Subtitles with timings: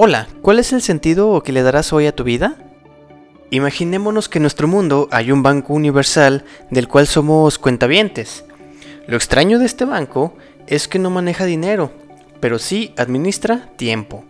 [0.00, 2.54] Hola, ¿cuál es el sentido que le darás hoy a tu vida?
[3.50, 8.44] Imaginémonos que en nuestro mundo hay un banco universal del cual somos cuentavientes.
[9.08, 10.36] Lo extraño de este banco
[10.68, 11.90] es que no maneja dinero,
[12.38, 14.24] pero sí administra tiempo.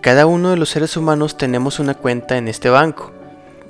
[0.00, 3.10] Cada uno de los seres humanos tenemos una cuenta en este banco,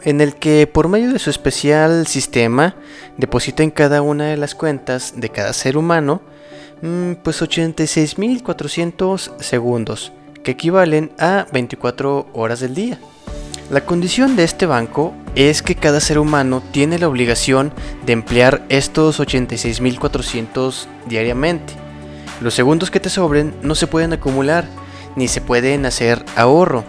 [0.04, 2.76] en el que por medio de su especial sistema
[3.16, 6.20] deposita en cada una de las cuentas de cada ser humano
[6.82, 10.12] mm, pues 86.400 segundos
[10.50, 12.98] equivalen a 24 horas del día.
[13.70, 17.72] La condición de este banco es que cada ser humano tiene la obligación
[18.04, 21.74] de emplear estos 86.400 diariamente.
[22.40, 24.64] Los segundos que te sobren no se pueden acumular,
[25.14, 26.84] ni se pueden hacer ahorro.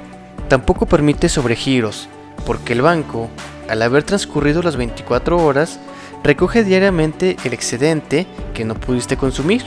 [0.47, 2.09] Tampoco permite sobregiros,
[2.45, 3.29] porque el banco,
[3.69, 5.79] al haber transcurrido las 24 horas,
[6.23, 9.63] recoge diariamente el excedente que no pudiste consumir.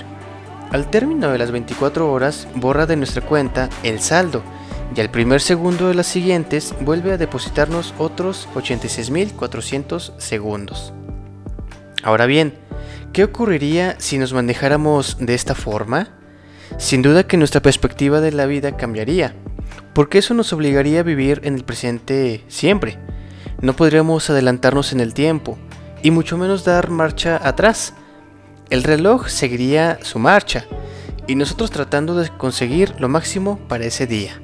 [0.70, 4.42] Al término de las 24 horas, borra de nuestra cuenta el saldo
[4.94, 10.92] y al primer segundo de las siguientes vuelve a depositarnos otros 86.400 segundos.
[12.02, 12.54] Ahora bien,
[13.12, 16.08] ¿qué ocurriría si nos manejáramos de esta forma?
[16.78, 19.34] Sin duda que nuestra perspectiva de la vida cambiaría,
[19.94, 22.98] porque eso nos obligaría a vivir en el presente siempre.
[23.60, 25.56] No podríamos adelantarnos en el tiempo,
[26.02, 27.94] y mucho menos dar marcha atrás,
[28.70, 30.64] el reloj seguiría su marcha
[31.26, 34.40] y nosotros tratando de conseguir lo máximo para ese día.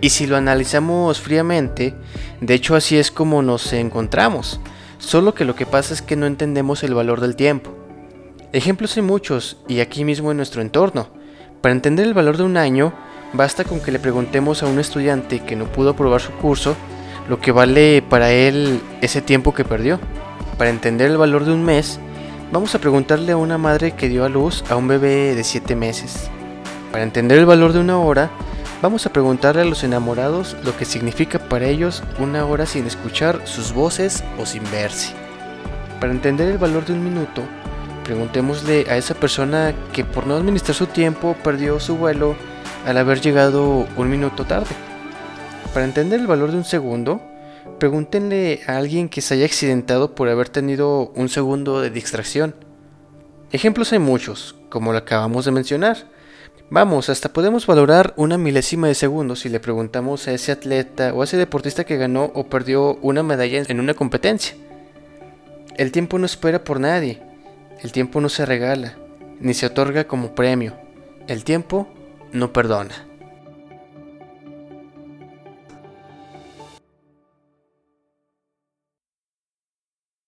[0.00, 1.94] Y si lo analizamos fríamente,
[2.40, 4.60] de hecho así es como nos encontramos,
[4.98, 7.74] solo que lo que pasa es que no entendemos el valor del tiempo.
[8.52, 11.08] Ejemplos hay muchos y aquí mismo en nuestro entorno.
[11.60, 12.92] Para entender el valor de un año,
[13.32, 16.76] basta con que le preguntemos a un estudiante que no pudo aprobar su curso
[17.28, 20.00] lo que vale para él ese tiempo que perdió.
[20.56, 22.00] Para entender el valor de un mes,
[22.50, 25.76] Vamos a preguntarle a una madre que dio a luz a un bebé de 7
[25.76, 26.30] meses.
[26.90, 28.30] Para entender el valor de una hora,
[28.80, 33.42] vamos a preguntarle a los enamorados lo que significa para ellos una hora sin escuchar
[33.44, 35.12] sus voces o sin verse.
[36.00, 37.42] Para entender el valor de un minuto,
[38.04, 42.34] preguntémosle a esa persona que por no administrar su tiempo perdió su vuelo
[42.86, 44.74] al haber llegado un minuto tarde.
[45.74, 47.20] Para entender el valor de un segundo,
[47.78, 52.54] Pregúntenle a alguien que se haya accidentado por haber tenido un segundo de distracción.
[53.52, 55.96] Ejemplos hay muchos, como lo acabamos de mencionar.
[56.70, 61.22] Vamos, hasta podemos valorar una milésima de segundo si le preguntamos a ese atleta o
[61.22, 64.54] a ese deportista que ganó o perdió una medalla en una competencia.
[65.76, 67.22] El tiempo no espera por nadie,
[67.80, 68.98] el tiempo no se regala,
[69.40, 70.74] ni se otorga como premio,
[71.26, 71.88] el tiempo
[72.32, 73.07] no perdona.